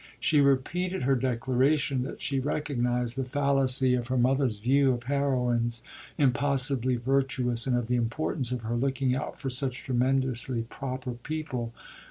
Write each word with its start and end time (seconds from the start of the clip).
She 0.19 0.41
repeated 0.41 1.03
her 1.03 1.13
declaration 1.15 2.01
that 2.01 2.23
she 2.23 2.39
recognised 2.39 3.15
the 3.15 3.23
fallacy 3.23 3.93
of 3.93 4.07
her 4.07 4.17
mother's 4.17 4.57
view 4.57 4.93
of 4.93 5.03
heroines 5.03 5.83
impossibly 6.17 6.95
virtuous 6.95 7.67
and 7.67 7.77
of 7.77 7.85
the 7.85 7.97
importance 7.97 8.51
of 8.51 8.61
her 8.61 8.75
looking 8.75 9.15
out 9.15 9.39
for 9.39 9.51
such 9.51 9.83
tremendously 9.83 10.63
proper 10.63 11.11
people. 11.11 11.71